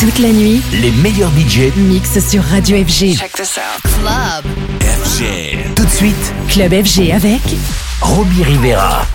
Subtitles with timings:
[0.00, 3.18] Toute la nuit, les meilleurs budgets mixent sur Radio FG.
[3.18, 3.82] Check this out.
[3.82, 4.46] Club
[4.80, 5.74] FG.
[5.76, 7.42] Tout de suite, Club FG avec
[8.00, 9.06] Robbie Rivera.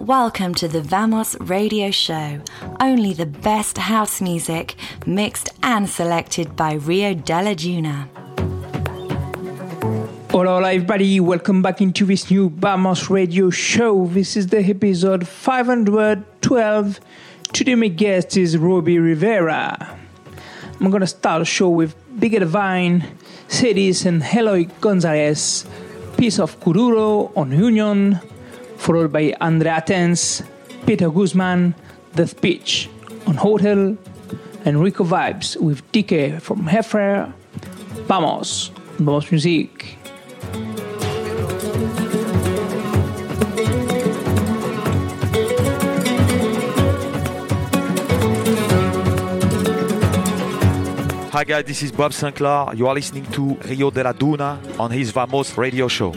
[0.00, 2.40] Welcome to the Vamos radio show.
[2.80, 8.23] Only the best house music, mixed and selected by Rio Della Duna.
[10.34, 11.20] Hola, everybody.
[11.20, 14.06] Welcome back into this new Vamos radio show.
[14.06, 16.98] This is the episode 512.
[17.52, 19.96] Today, my guest is Robbie Rivera.
[20.80, 23.06] I'm gonna start the show with Bigger Divine,
[23.46, 25.66] Cities, and Eloy Gonzalez.
[26.16, 28.18] Piece of Kuduro on Union,
[28.76, 30.42] followed by Andre Athens,
[30.84, 31.76] Peter Guzman,
[32.14, 32.90] The Speech
[33.28, 33.96] on Hotel,
[34.64, 37.32] and Rico Vibes with DK from Heffer.
[38.08, 39.96] Vamos, vamos music.
[51.34, 52.78] Hi guys, this is Bob Sinclar.
[52.78, 56.12] You are listening to Rio Dela Duna on his Vamos radio show.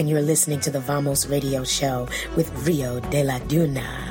[0.00, 4.09] And you're listening to the Vamos Radio Show with Rio Dela Duna.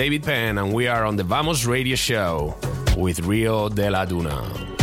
[0.00, 2.56] David Penn, and we are on the Vamos Radio Show
[2.96, 4.79] with Rio Dela Duna.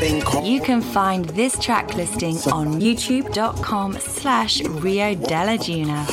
[0.00, 6.06] You can find this track listing on youtube.com slash Rio Dela Duna.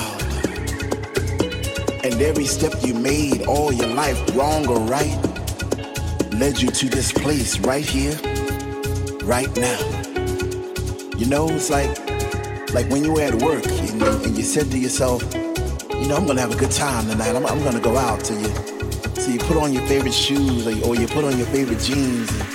[2.04, 5.16] And every step you made all your life, wrong or right,
[6.34, 8.16] led you to this place right here,
[9.24, 9.80] right now.
[11.20, 11.96] You know, it's like
[12.74, 15.22] like when you were at work and you, and you said to yourself,
[15.90, 17.36] you know, I'm gonna have a good time tonight.
[17.36, 18.26] I'm, I'm gonna go out.
[18.26, 18.48] So you,
[19.14, 22.32] so you put on your favorite shoes or, or you put on your favorite jeans.
[22.32, 22.55] And,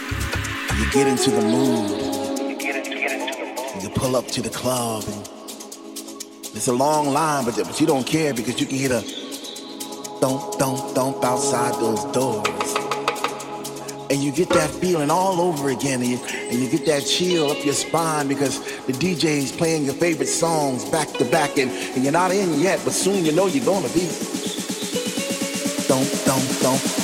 [0.92, 2.60] get into the mood.
[3.82, 5.28] You pull up to the club and
[6.56, 9.00] it's a long line, but, but you don't care because you can hear the
[10.20, 12.46] thump, thump, thump outside those doors.
[14.10, 17.52] And you get that feeling all over again, and you, and you get that chill
[17.52, 22.02] up your spine because the DJ's playing your favorite songs back to back, and, and
[22.02, 24.00] you're not in yet, but soon you know you're gonna be.
[25.86, 26.99] Thump, thump, thump,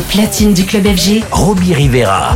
[0.00, 2.34] platine du club FG, Robbie Rivera.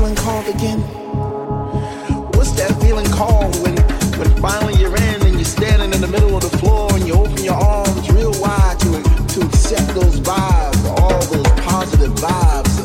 [2.35, 3.77] What's that feeling called when,
[4.19, 7.15] when finally you're in and you're standing in the middle of the floor and you
[7.15, 9.03] open your arms real wide to,
[9.35, 12.77] to accept those vibes, all those positive vibes,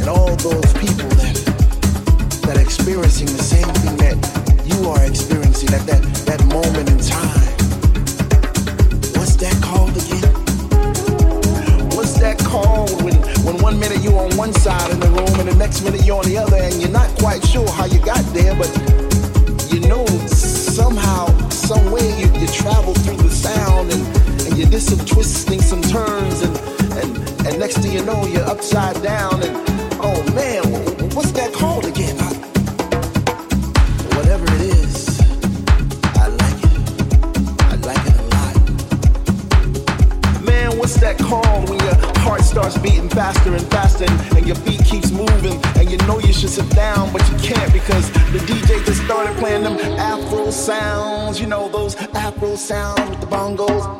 [0.00, 1.36] and all those people that
[2.42, 4.16] that are experiencing the same thing that
[4.66, 7.49] you are experiencing at that, that moment in time.
[12.20, 15.54] That called when, when one minute you're on one side of the room and the
[15.56, 18.54] next minute you're on the other and you're not quite sure how you got there,
[18.54, 18.68] but
[19.72, 24.02] you know somehow, some way you, you travel through the sound and,
[24.46, 26.56] and you did some twisting, some turns, and,
[27.00, 29.56] and, and next thing you know, you're upside down and
[30.02, 30.69] oh man,
[42.70, 46.18] heart starts beating faster and faster and, and your feet keeps moving and you know
[46.20, 50.50] you should sit down but you can't because the DJ just started playing them Afro
[50.50, 53.98] sounds, you know those Afro sounds with the bongos.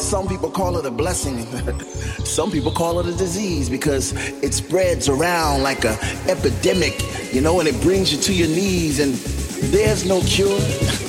[0.00, 1.46] Some people call it a blessing.
[2.24, 4.12] Some people call it a disease because
[4.42, 5.96] it spreads around like a
[6.28, 7.00] epidemic,
[7.32, 9.14] you know, and it brings you to your knees and
[9.72, 10.58] there's no cure.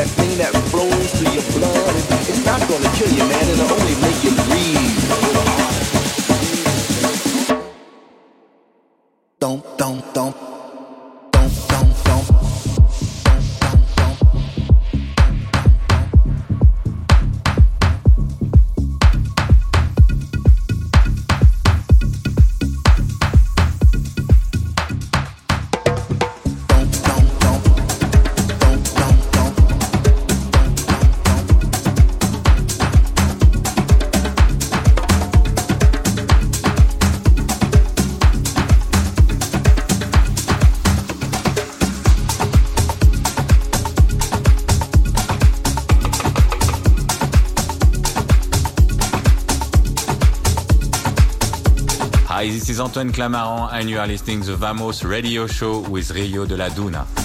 [0.00, 1.94] that thing that flows through your blood.
[2.26, 3.48] It's not gonna kill you, man.
[3.50, 5.69] It'll only make you breathe
[52.70, 56.68] is Antoine Clamaran, and you are listening the Vamos Radio Show with Rio de la
[56.68, 57.19] Duna.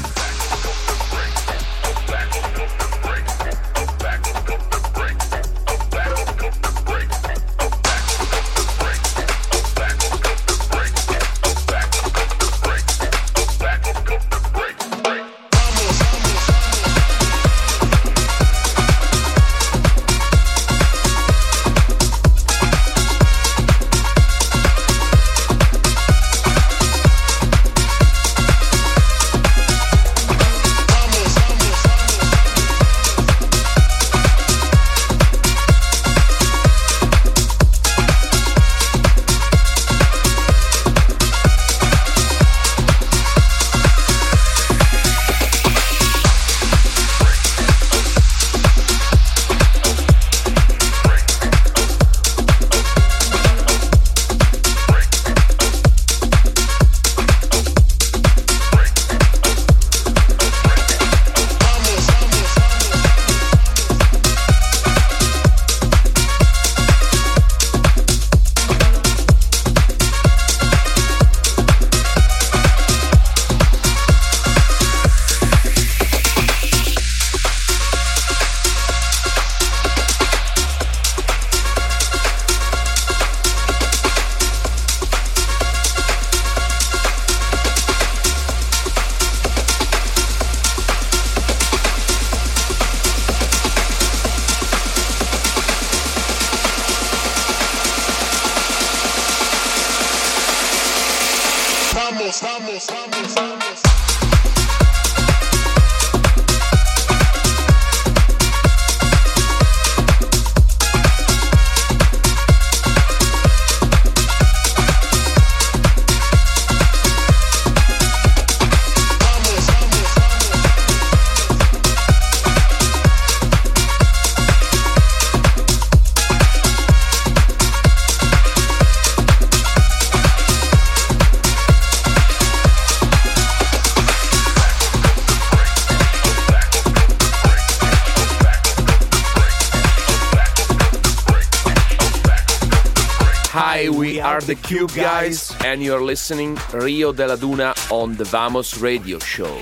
[144.46, 149.60] The Cube Guys, and you're listening Rio Dela Duna on the Vamos Radio Show.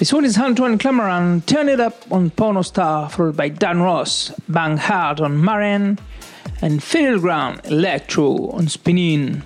[0.00, 4.32] This one is Antoine Clamaran, Turn It Up on Porno Star, followed by Dan Ross,
[4.48, 6.00] Bang Hard on Marianne,
[6.60, 9.42] and Fiddle Ground Electro on Spinning.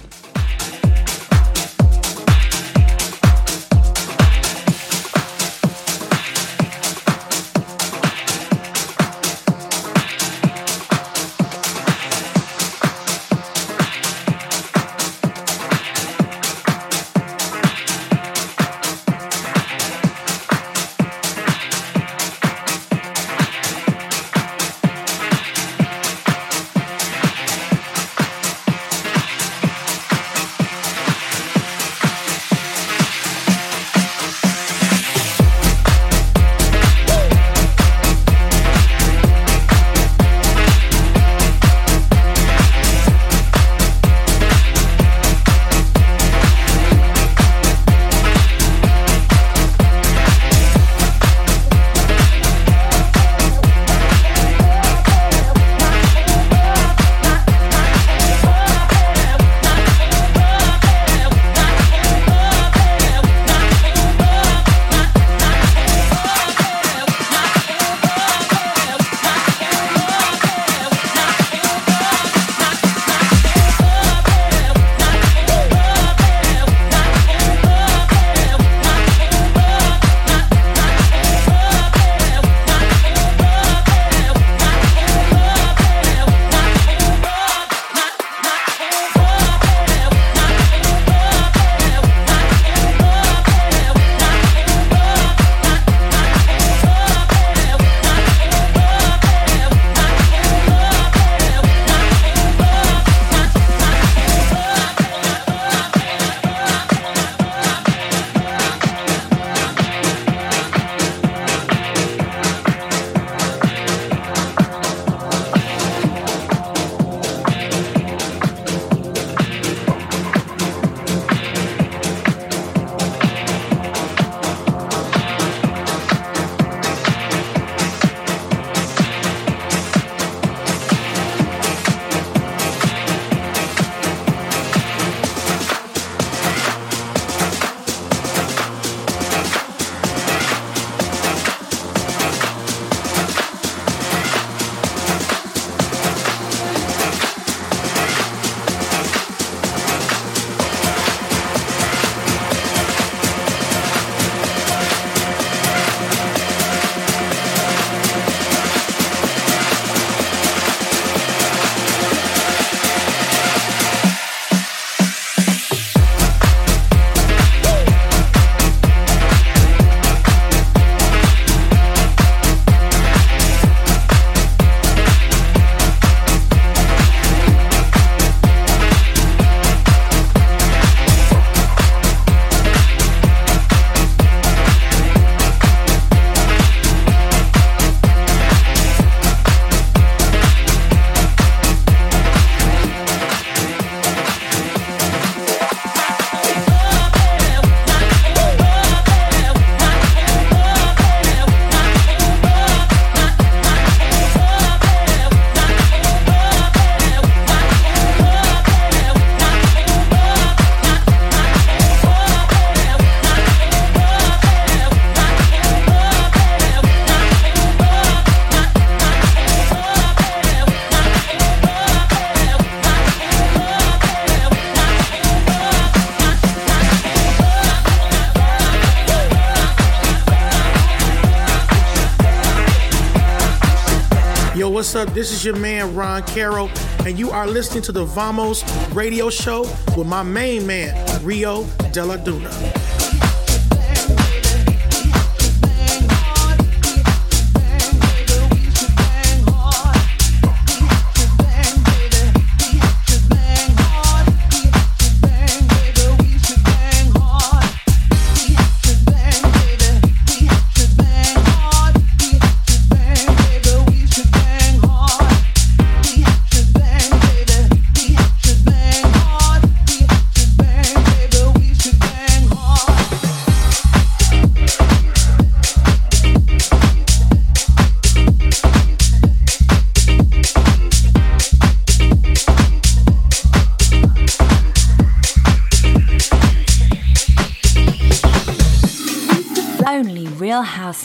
[235.12, 236.70] This is your man Ron Carroll,
[237.06, 239.62] and you are listening to the Vamos radio show
[239.96, 242.73] with my main man, Rio Dela Duna.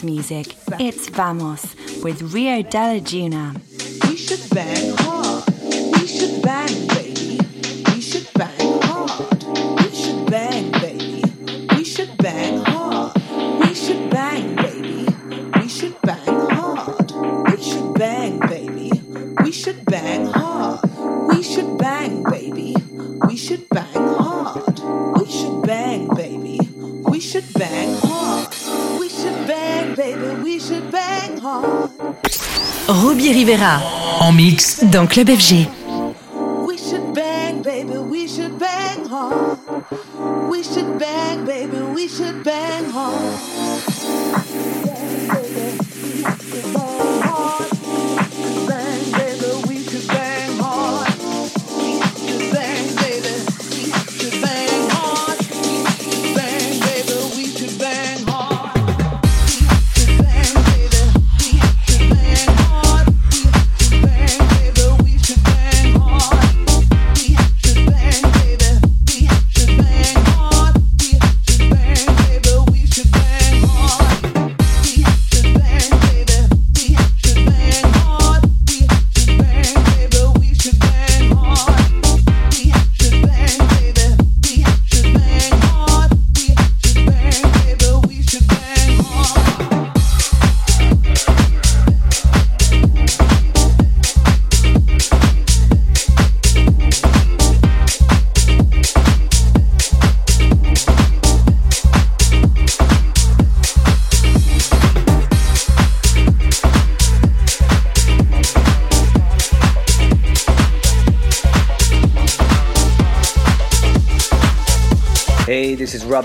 [0.00, 0.56] House music.
[0.78, 3.60] It's Vamos with Rio Dela Duna.
[4.08, 5.44] We should bang hard.
[6.00, 7.09] We should bang, baby.
[33.32, 33.80] Rivera
[34.20, 35.79] en mix dans Club FG.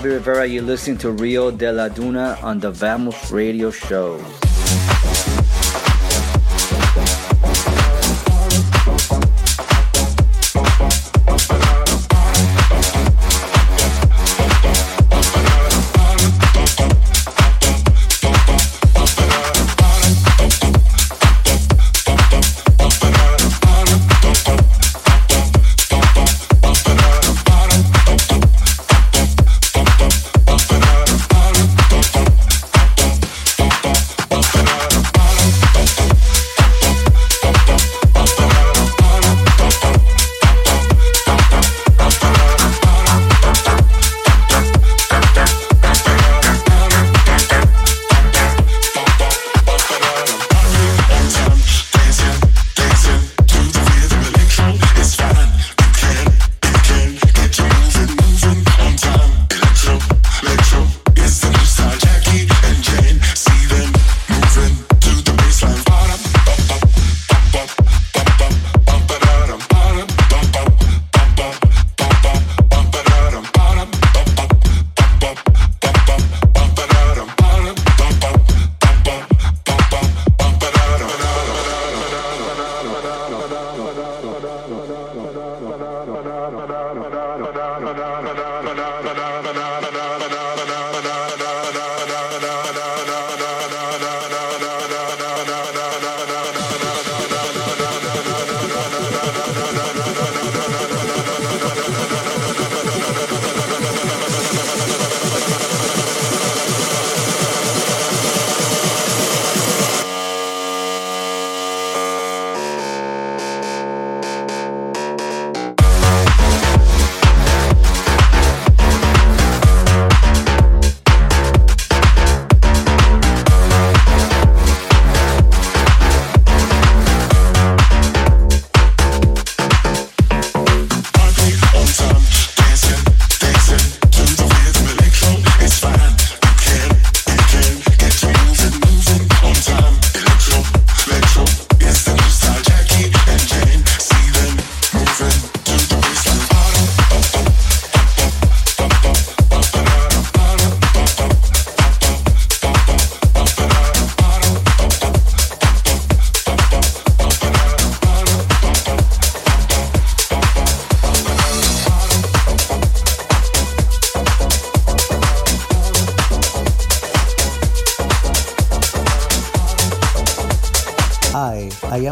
[0.06, 0.46] Robbie Rivera.
[0.46, 4.45] You're listening to Rio Dela Duna on the Vamos Radio Show.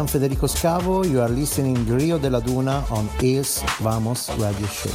[0.04, 1.02] Am Federico Scavo.
[1.08, 4.90] You are listening Rio Dela Duna on Is Vamos Radio Show.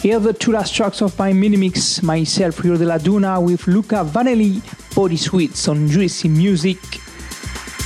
[0.00, 3.66] Here are the two last tracks of my mini mix, myself, Rio Dela Duna, with
[3.66, 4.62] Luca Vanelli,
[4.94, 6.78] Body Sweets on Juicy Music,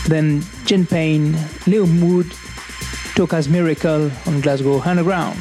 [0.07, 2.27] then Jen Payne, Leo Mood,
[3.17, 5.39] Toka's Miracle on Glasgow Underground.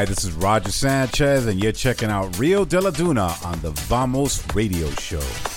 [0.00, 4.42] Hi, this is Roger Sanchez, and you're checking out Rio Dela Duna on the Vamos
[4.54, 5.49] Radio Show.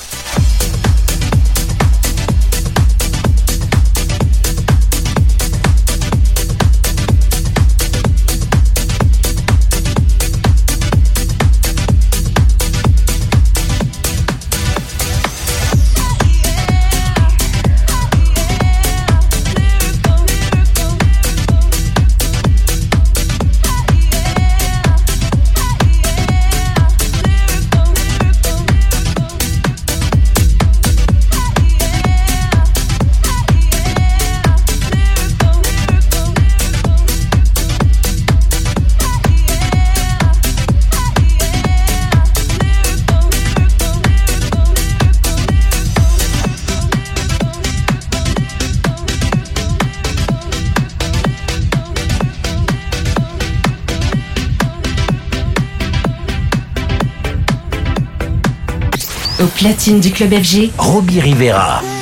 [59.64, 61.93] Platine du club FG, Robbie Rivera.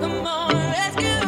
[0.00, 1.25] the on, Let's go.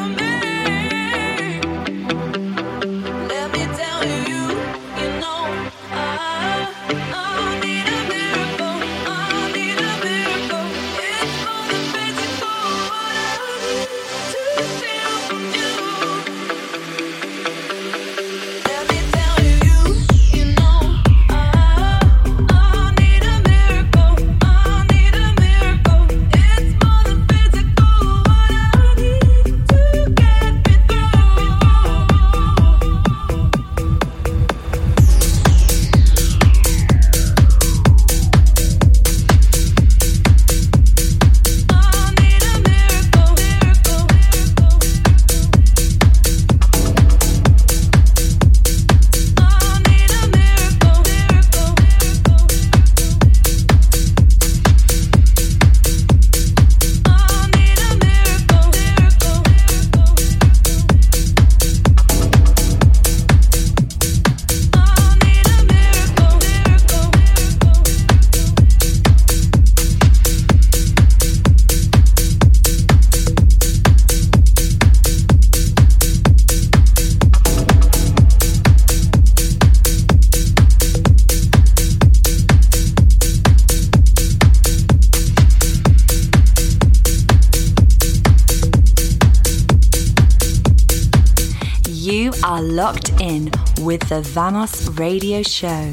[93.89, 95.91] With the Vamos Radio Show.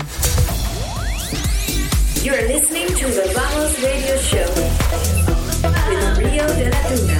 [2.21, 4.51] You're listening to the Vamos Radio Show
[5.63, 7.15] with Rio Dela Duna.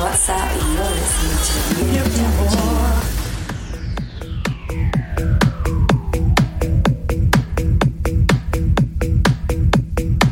[0.00, 0.48] What's up?
[0.72, 2.56] You're listening to Rio de la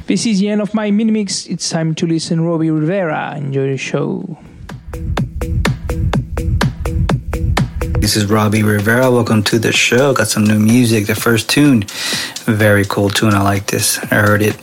[0.06, 1.44] This is the end of my mini mix.
[1.44, 3.34] It's time to listen Robbie Rivera.
[3.36, 4.38] Enjoy the show.
[8.00, 9.10] This is Robbie Rivera.
[9.10, 10.14] Welcome to the show.
[10.14, 11.06] Got some new music.
[11.06, 11.82] The first tune,
[12.46, 13.34] very cool tune.
[13.34, 13.98] I like this.
[13.98, 14.54] I heard it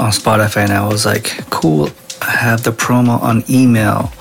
[0.00, 1.90] on Spotify and I was like, cool.
[2.20, 4.12] I have the promo on email.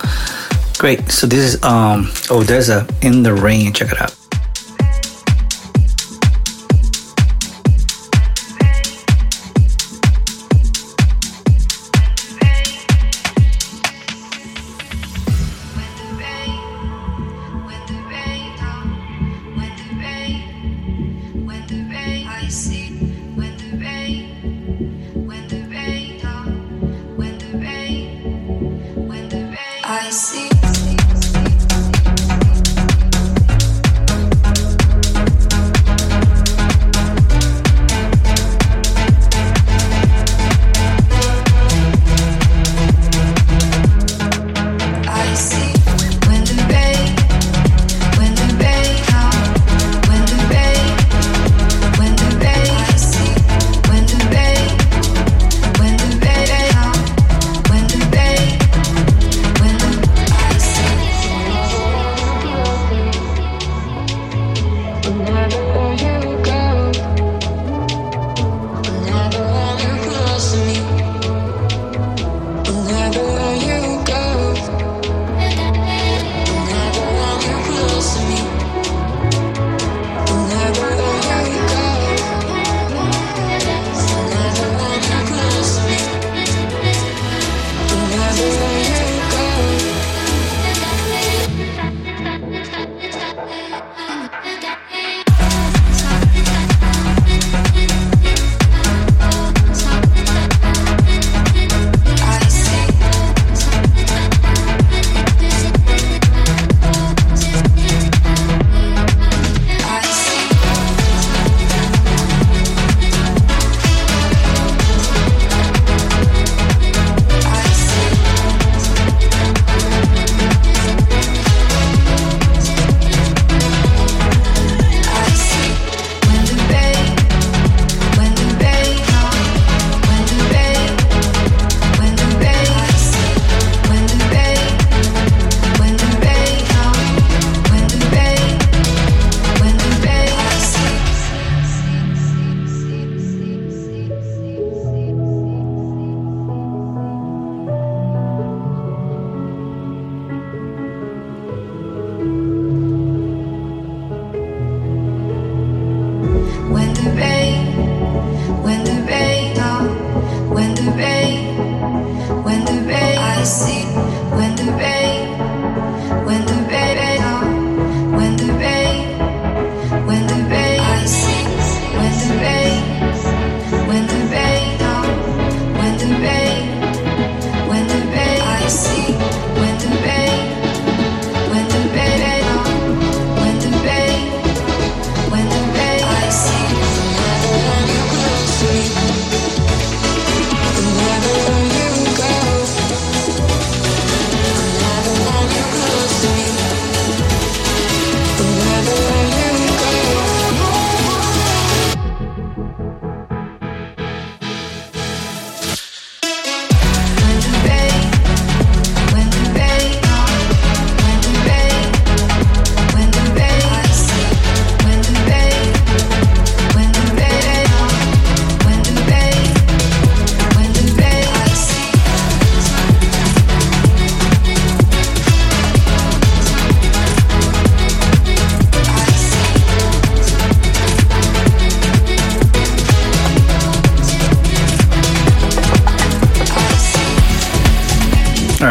[0.78, 1.10] Great.
[1.10, 3.74] So this is um oh there's a in the rain.
[3.74, 4.19] Check it out.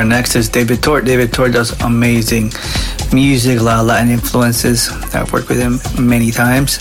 [0.08, 1.04] Next is David Tort.
[1.04, 2.52] David Tort does amazing
[3.12, 4.90] music, a lot of Latin influences.
[5.14, 6.78] I've worked with him many times.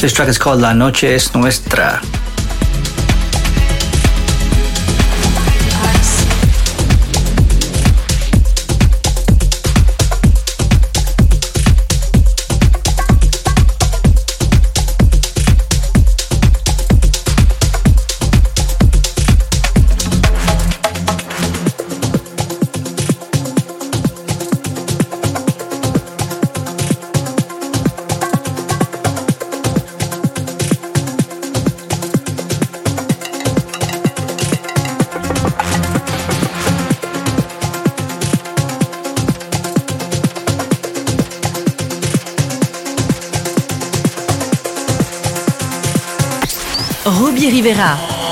[0.00, 2.00] This track is called La Noche es Nuestra.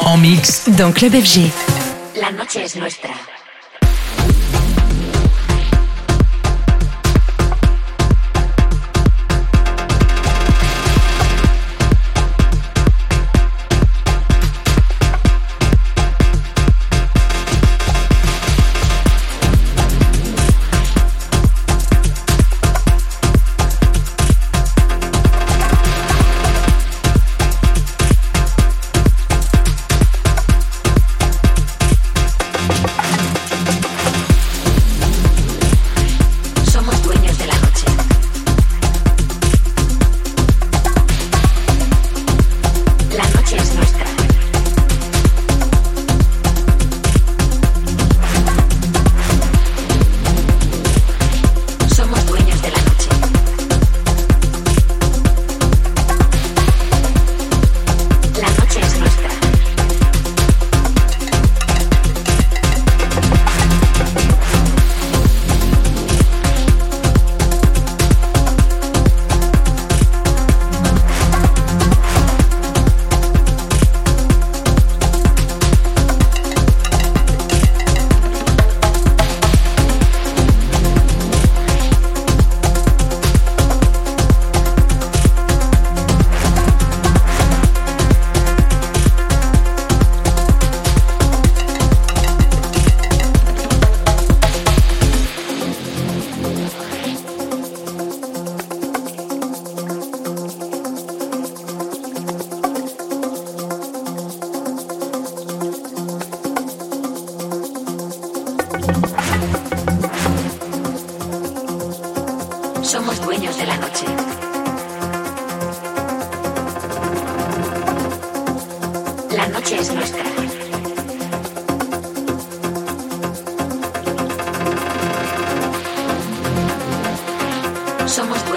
[0.05, 1.53] En mix dans Club FG.
[2.20, 3.28] La noche es nuestra.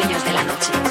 [0.02, 0.91] De la noche.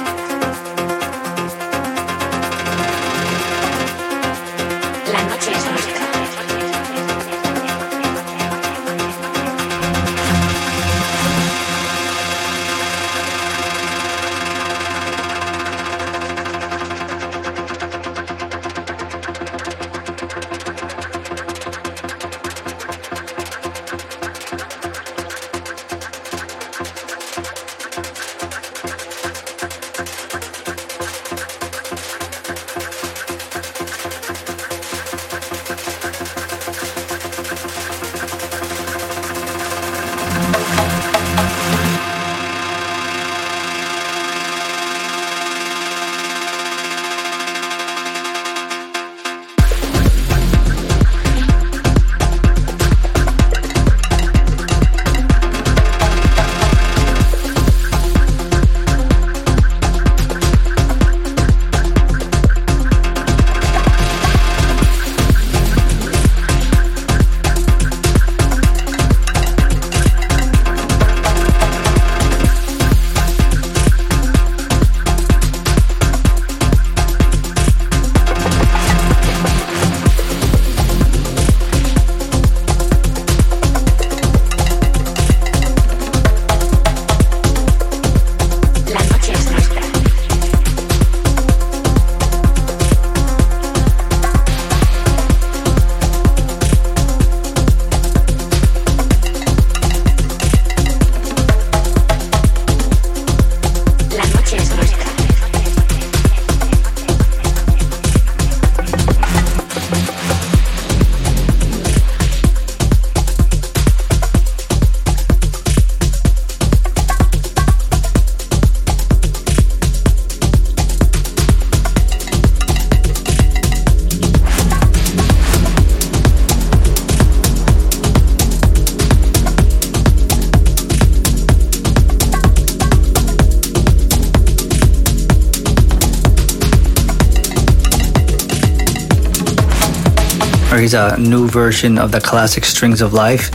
[140.90, 143.50] He's a new version of the classic Strings of Life,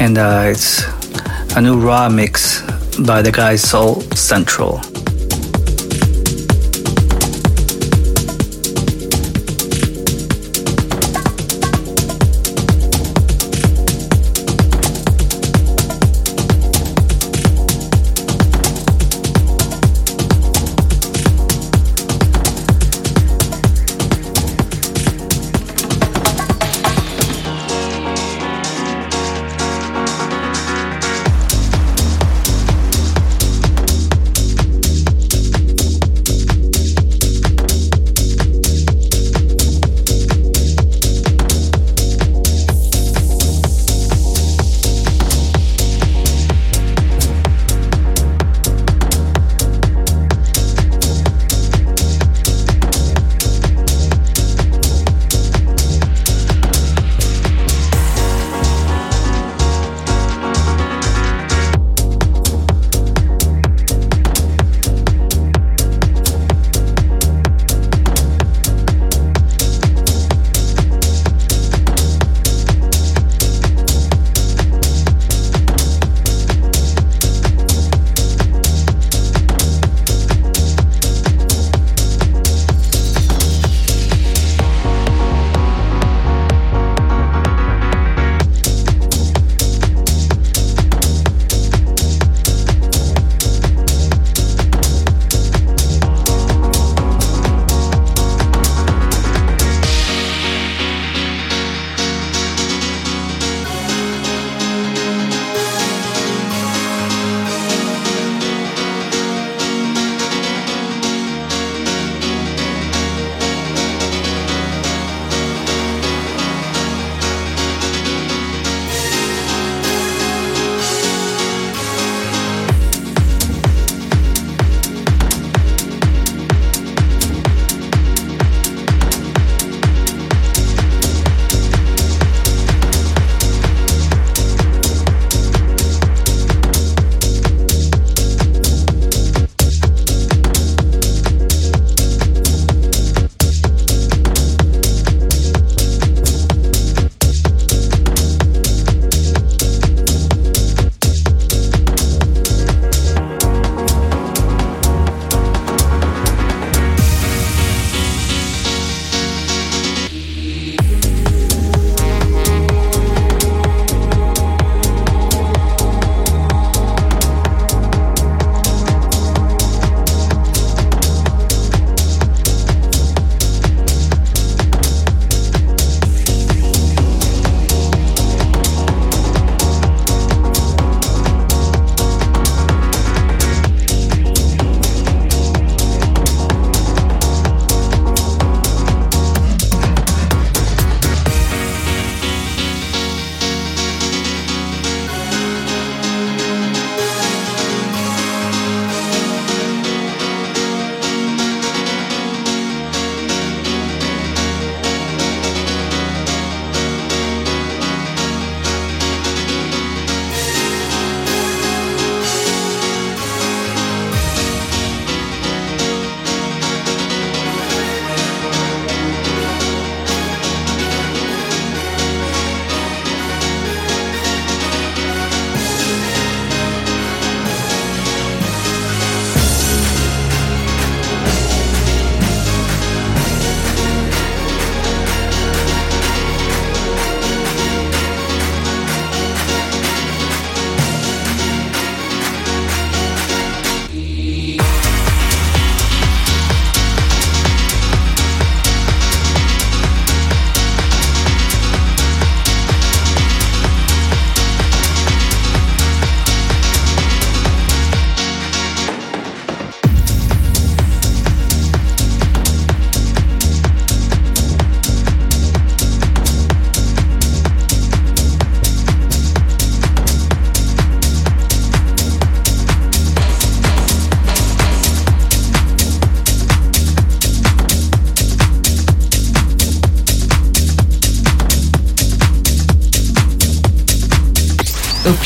[0.00, 0.84] and uh, it's
[1.56, 2.62] a new raw mix
[3.00, 4.80] by the guy Soul Central.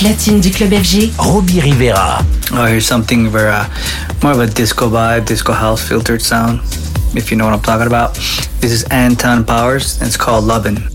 [0.01, 1.13] Platine du club FG.
[1.19, 2.25] Robbie Rivera.
[2.53, 3.67] Oh, here's something very uh,
[4.23, 6.61] more of a disco vibe, disco house filtered sound.
[7.15, 8.15] If you know what I'm talking about.
[8.61, 10.90] This is Anton Powers, and it's called Lovin'.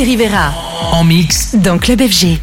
[0.00, 0.54] Rivera.
[0.92, 2.38] En mix dans Club FG.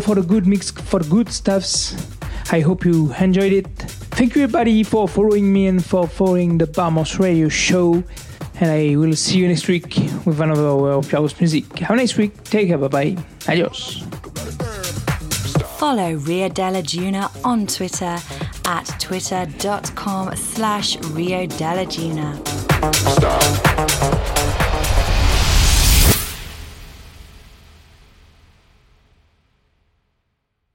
[0.00, 1.94] For the good mix, for good stuffs.
[2.50, 3.66] I hope you enjoyed it.
[4.16, 8.02] Thank you, everybody, for following me and for following the Vamos Radio Show.
[8.60, 9.94] And I will see you next week
[10.24, 11.78] with another of house music.
[11.78, 12.42] Have a nice week.
[12.44, 12.78] Take care.
[12.78, 13.16] Bye bye.
[13.48, 14.02] Adios.
[15.78, 18.18] Follow Rio Dela Duna on Twitter
[18.64, 22.36] at twitter.com slash Rio Dela Duna.
[22.94, 24.19] Stop.